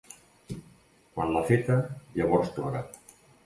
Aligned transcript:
Quan 1.11 1.35
l'ha 1.37 1.45
feta, 1.51 1.77
llavors 2.19 2.53
plora. 2.59 2.87